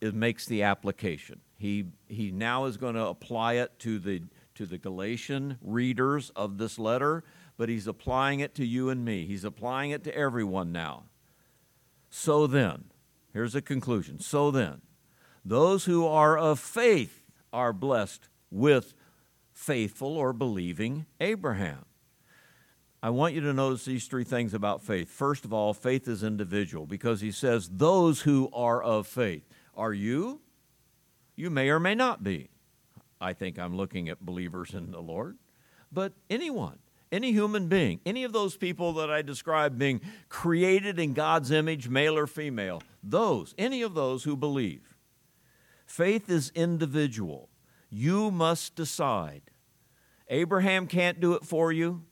[0.00, 1.40] it makes the application.
[1.56, 4.22] He, he now is going to apply it to the,
[4.54, 7.24] to the Galatian readers of this letter,
[7.58, 9.26] but he's applying it to you and me.
[9.26, 11.04] He's applying it to everyone now.
[12.08, 12.84] So then,
[13.34, 14.20] here's a conclusion.
[14.20, 14.80] So then,
[15.44, 18.94] those who are of faith are blessed with
[19.52, 21.84] faithful or believing Abraham.
[23.02, 25.08] I want you to notice these three things about faith.
[25.08, 29.44] First of all, faith is individual because he says, those who are of faith.
[29.76, 30.40] Are you?
[31.36, 32.50] You may or may not be.
[33.20, 35.38] I think I'm looking at believers in the Lord.
[35.92, 36.78] But anyone,
[37.10, 41.88] any human being, any of those people that I described being created in God's image,
[41.88, 44.96] male or female, those, any of those who believe.
[45.86, 47.48] Faith is individual.
[47.90, 49.42] You must decide.
[50.28, 52.02] Abraham can't do it for you.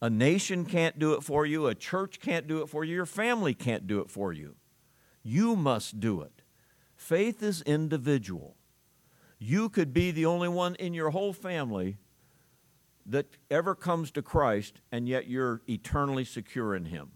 [0.00, 1.66] A nation can't do it for you.
[1.66, 2.94] A church can't do it for you.
[2.94, 4.56] Your family can't do it for you.
[5.22, 6.42] You must do it.
[6.96, 8.56] Faith is individual.
[9.38, 11.98] You could be the only one in your whole family
[13.08, 17.10] that ever comes to Christ, and yet you're eternally secure in Him.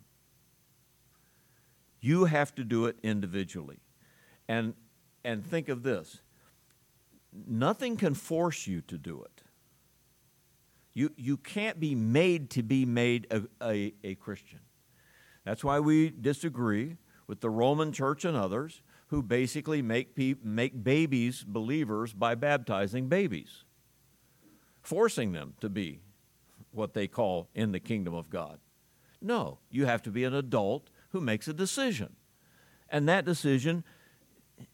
[2.00, 3.78] You have to do it individually.
[4.48, 4.74] And,
[5.24, 6.20] and think of this
[7.46, 9.42] nothing can force you to do it.
[10.94, 14.60] You, you can't be made to be made a, a, a Christian.
[15.44, 20.84] That's why we disagree with the Roman church and others who basically make, pe- make
[20.84, 23.64] babies believers by baptizing babies,
[24.82, 26.00] forcing them to be
[26.72, 28.58] what they call in the kingdom of God.
[29.20, 32.16] No, you have to be an adult who makes a decision.
[32.88, 33.84] And that decision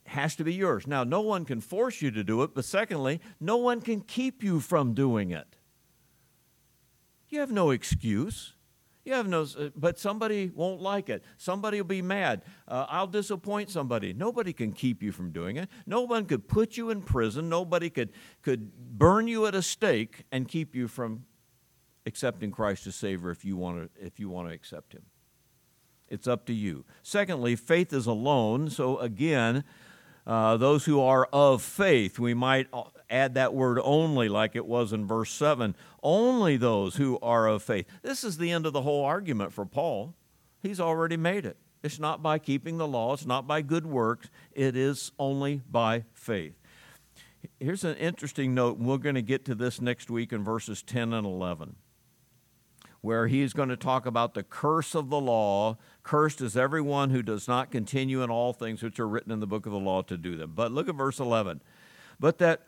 [0.07, 0.87] has to be yours.
[0.87, 4.43] Now, no one can force you to do it, but secondly, no one can keep
[4.43, 5.57] you from doing it.
[7.29, 8.55] You have no excuse.
[9.09, 11.25] You have no, uh, but somebody won't like it.
[11.39, 12.43] Somebody will be mad.
[12.69, 14.13] Uh, I'll disappoint somebody.
[14.13, 15.71] Nobody can keep you from doing it.
[15.87, 17.49] No one could put you in prison.
[17.49, 18.11] Nobody could,
[18.43, 21.25] could burn you at a stake and keep you from
[22.05, 25.07] accepting Christ as Savior if you want to, if you want to accept Him.
[26.11, 26.85] It's up to you.
[27.03, 28.69] Secondly, faith is alone.
[28.69, 29.65] So again,
[30.27, 32.67] uh, those who are of faith, we might
[33.11, 35.75] add that word only like it was in verse 7.
[36.03, 37.87] Only those who are of faith.
[38.03, 40.15] This is the end of the whole argument for Paul.
[40.61, 41.57] He's already made it.
[41.83, 46.05] It's not by keeping the law, it's not by good works, it is only by
[46.13, 46.55] faith.
[47.61, 50.83] Here's an interesting note, and we're going to get to this next week in verses
[50.83, 51.77] 10 and 11,
[53.01, 55.79] where he's going to talk about the curse of the law.
[56.03, 59.47] Cursed is everyone who does not continue in all things which are written in the
[59.47, 60.53] book of the law to do them.
[60.57, 61.63] But look at verse 11.
[62.19, 62.63] But that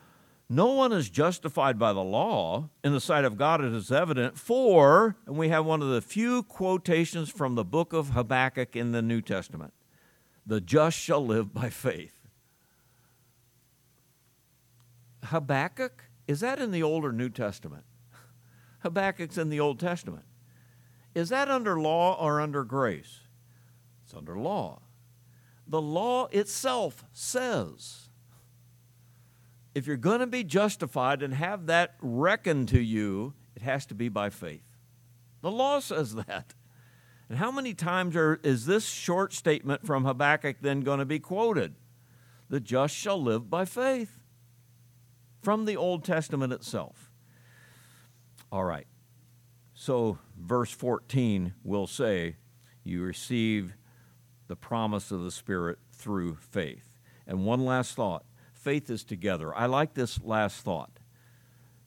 [0.52, 4.36] no one is justified by the law in the sight of God, it is evident,
[4.36, 8.90] for, and we have one of the few quotations from the book of Habakkuk in
[8.90, 9.72] the New Testament
[10.44, 12.26] the just shall live by faith.
[15.24, 17.84] Habakkuk, is that in the Old or New Testament?
[18.80, 20.24] Habakkuk's in the Old Testament.
[21.14, 23.20] Is that under law or under grace?
[24.04, 24.82] It's under law.
[25.68, 28.09] The law itself says
[29.74, 33.94] if you're going to be justified and have that reckoned to you, it has to
[33.94, 34.76] be by faith.
[35.42, 36.54] The law says that.
[37.28, 41.20] And how many times are, is this short statement from Habakkuk then going to be
[41.20, 41.76] quoted?
[42.48, 44.18] The just shall live by faith
[45.40, 47.10] from the Old Testament itself.
[48.50, 48.88] All right.
[49.72, 52.36] So, verse 14 will say,
[52.82, 53.74] You receive
[54.48, 56.98] the promise of the Spirit through faith.
[57.26, 58.24] And one last thought
[58.60, 59.56] faith is together.
[59.56, 60.98] I like this last thought.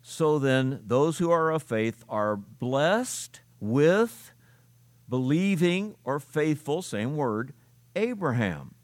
[0.02, 4.34] So then, those who are of faith are blessed with
[5.08, 7.54] believing or faithful, same word,
[7.96, 8.76] Abraham.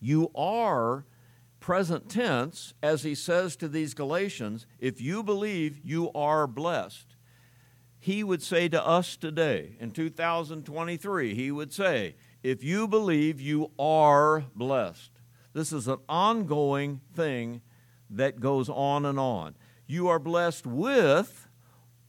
[0.00, 1.04] You are
[1.60, 7.14] present tense, as he says to these Galatians, if you believe, you are blessed.
[7.98, 13.70] He would say to us today, in 2023, he would say, if you believe, you
[13.78, 15.19] are blessed.
[15.52, 17.62] This is an ongoing thing
[18.10, 19.56] that goes on and on.
[19.86, 21.48] You are blessed with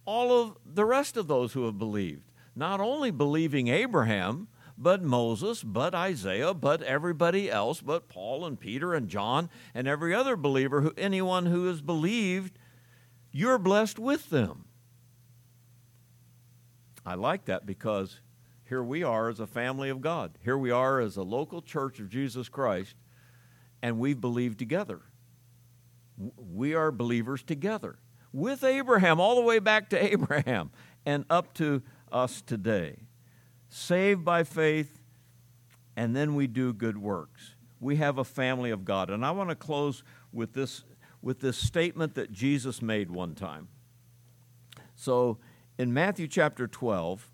[0.05, 2.31] all of the rest of those who have believed.
[2.55, 8.93] Not only believing Abraham, but Moses, but Isaiah, but everybody else, but Paul and Peter
[8.93, 12.57] and John and every other believer, who, anyone who has believed,
[13.31, 14.65] you're blessed with them.
[17.05, 18.19] I like that because
[18.67, 20.37] here we are as a family of God.
[20.43, 22.95] Here we are as a local church of Jesus Christ
[23.82, 25.01] and we've believed together.
[26.38, 27.97] We are believers together
[28.34, 30.71] with Abraham, all the way back to Abraham
[31.05, 32.97] and up to us today.
[33.69, 35.01] Saved by faith,
[35.95, 37.55] and then we do good works.
[37.79, 39.09] We have a family of God.
[39.09, 40.84] And I want to close with this,
[41.21, 43.69] with this statement that Jesus made one time.
[44.95, 45.39] So
[45.77, 47.32] in Matthew chapter 12,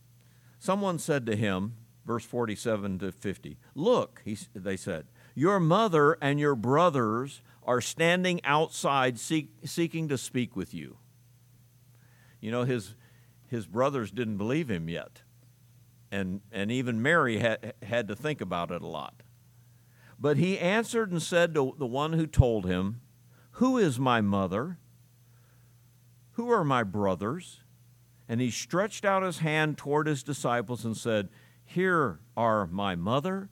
[0.58, 1.74] someone said to him,
[2.06, 5.08] verse 47 to 50, Look, he, they said,
[5.38, 10.98] your mother and your brothers are standing outside seek, seeking to speak with you.
[12.42, 12.96] You know, his,
[13.46, 15.22] his brothers didn't believe him yet.
[16.12, 19.22] And, and even Mary had, had to think about it a lot.
[20.20, 23.02] But he answered and said to the one who told him,
[23.52, 24.80] Who is my mother?
[26.32, 27.62] Who are my brothers?
[28.28, 31.30] And he stretched out his hand toward his disciples and said,
[31.64, 33.52] Here are my mother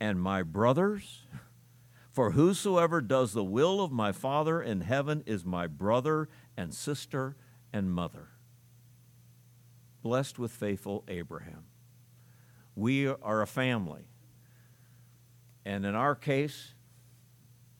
[0.00, 1.22] and my brothers?
[2.12, 7.36] For whosoever does the will of my Father in heaven is my brother and sister
[7.72, 8.28] and mother.
[10.02, 11.64] Blessed with faithful Abraham.
[12.74, 14.08] We are a family.
[15.64, 16.74] And in our case,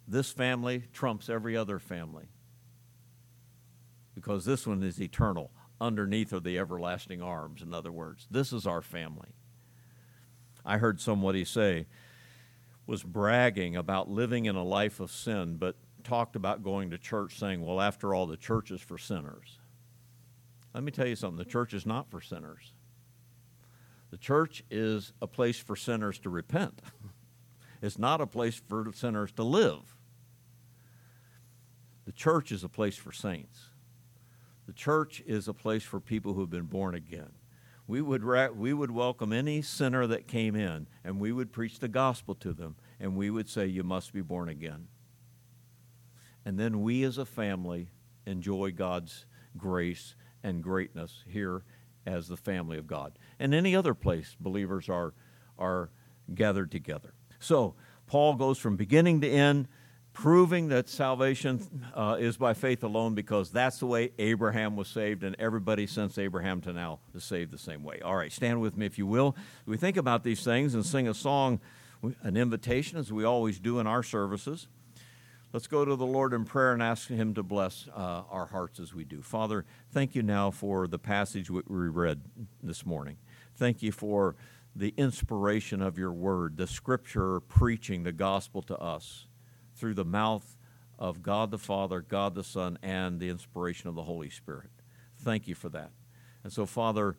[0.06, 2.26] this family trumps every other family.
[4.14, 5.50] Because this one is eternal.
[5.80, 8.26] Underneath are the everlasting arms, in other words.
[8.30, 9.30] This is our family.
[10.64, 11.86] I heard somebody say,
[12.87, 17.39] was bragging about living in a life of sin, but talked about going to church
[17.39, 19.59] saying, well, after all, the church is for sinners.
[20.72, 22.72] Let me tell you something the church is not for sinners.
[24.11, 26.80] The church is a place for sinners to repent,
[27.82, 29.97] it's not a place for sinners to live.
[32.05, 33.70] The church is a place for saints.
[34.68, 37.32] The church is a place for people who have been born again
[37.87, 38.24] we would,
[38.57, 42.53] we would welcome any sinner that came in and we would preach the gospel to
[42.53, 44.89] them and we would say, You must be born again.
[46.45, 47.91] And then we as a family
[48.26, 49.26] enjoy God's
[49.57, 51.64] grace and greatness here
[52.07, 53.18] as the family of God.
[53.39, 55.14] And any other place believers are,
[55.59, 55.91] are
[56.34, 57.14] gathered together.
[57.39, 57.74] So,
[58.07, 59.66] Paul goes from beginning to end,
[60.16, 61.60] proving that salvation
[61.94, 66.16] uh, is by faith alone because that's the way Abraham was saved, and everybody since
[66.16, 68.00] Abraham to now is saved the same way.
[68.02, 69.36] All right, stand with me if you will.
[69.66, 71.60] We think about these things and sing a song,
[72.22, 74.68] an invitation, as we always do in our services.
[75.52, 78.80] Let's go to the Lord in prayer and ask Him to bless uh, our hearts
[78.80, 79.20] as we do.
[79.20, 82.22] Father, thank you now for the passage we read
[82.62, 83.18] this morning.
[83.54, 84.34] Thank you for
[84.74, 89.26] the inspiration of your word, the scripture preaching the gospel to us
[89.76, 90.56] through the mouth
[90.98, 94.70] of God the Father, God the Son, and the inspiration of the Holy Spirit.
[95.18, 95.90] Thank you for that.
[96.42, 97.16] And so, Father,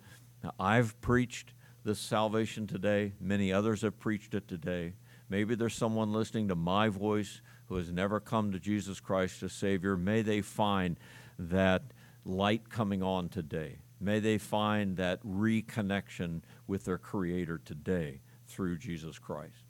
[0.59, 1.53] I've preached
[1.83, 3.13] this salvation today.
[3.19, 4.93] Many others have preached it today.
[5.29, 9.53] Maybe there's someone listening to my voice who has never come to Jesus Christ as
[9.53, 9.97] Savior.
[9.97, 10.97] May they find
[11.37, 11.83] that
[12.25, 13.79] light coming on today.
[13.99, 19.66] May they find that reconnection with their Creator today through Jesus Christ.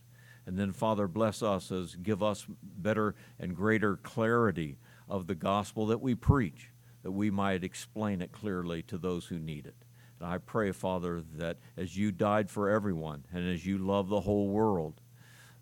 [0.47, 4.77] And then, Father, bless us as give us better and greater clarity
[5.09, 6.71] of the gospel that we preach,
[7.03, 9.75] that we might explain it clearly to those who need it.
[10.19, 14.21] And I pray, Father, that as you died for everyone and as you love the
[14.21, 15.01] whole world,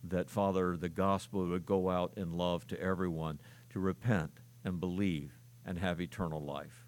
[0.03, 3.39] that, Father, the gospel would go out in love to everyone
[3.71, 6.85] to repent and believe and have eternal life.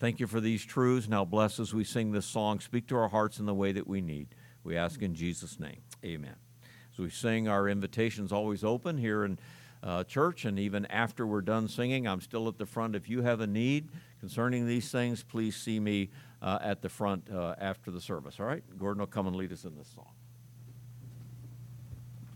[0.00, 1.08] Thank you for these truths.
[1.08, 2.58] Now bless as we sing this song.
[2.58, 4.34] Speak to our hearts in the way that we need.
[4.64, 5.82] We ask in Jesus' name.
[6.04, 6.45] Amen.
[6.96, 9.38] As we sing, our invitation's always open here in
[9.82, 12.96] uh, church, and even after we're done singing, I'm still at the front.
[12.96, 16.08] If you have a need concerning these things, please see me
[16.40, 18.40] uh, at the front uh, after the service.
[18.40, 18.64] All right?
[18.78, 20.15] Gordon will come and lead us in this song.